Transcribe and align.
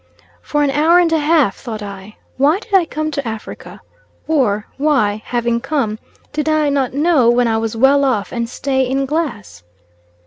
For 0.41 0.63
an 0.63 0.71
hour 0.71 0.97
and 0.97 1.13
a 1.13 1.19
half 1.19 1.55
thought 1.57 1.83
I, 1.83 2.15
Why 2.37 2.57
did 2.57 2.73
I 2.73 2.85
come 2.85 3.11
to 3.11 3.27
Africa, 3.27 3.81
or 4.27 4.65
why, 4.77 5.21
having 5.25 5.61
come, 5.61 5.99
did 6.33 6.49
I 6.49 6.69
not 6.69 6.95
know 6.95 7.29
when 7.29 7.47
I 7.47 7.59
was 7.59 7.77
well 7.77 8.03
off 8.03 8.31
and 8.31 8.49
stay 8.49 8.81
in 8.81 9.05
Glass? 9.05 9.61